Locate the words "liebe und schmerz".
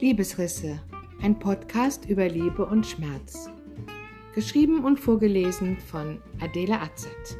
2.28-3.50